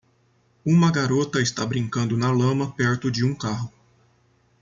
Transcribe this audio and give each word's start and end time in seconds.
Uma 0.65 0.89
garota 0.91 1.39
está 1.39 1.63
brincando 1.63 2.17
na 2.17 2.31
lama 2.31 2.71
perto 2.71 3.11
de 3.11 3.23
um 3.23 3.35
carro. 3.35 3.71